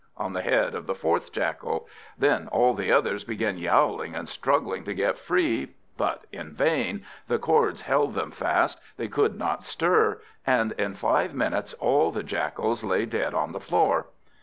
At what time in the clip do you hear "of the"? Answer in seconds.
0.73-0.95